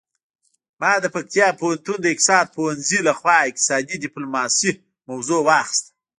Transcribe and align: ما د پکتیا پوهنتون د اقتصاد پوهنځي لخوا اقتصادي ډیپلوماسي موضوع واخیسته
ما 0.81 0.91
د 1.03 1.05
پکتیا 1.15 1.47
پوهنتون 1.59 1.97
د 2.01 2.05
اقتصاد 2.13 2.45
پوهنځي 2.55 2.99
لخوا 3.07 3.37
اقتصادي 3.49 3.95
ډیپلوماسي 4.03 4.71
موضوع 5.09 5.39
واخیسته 5.49 5.89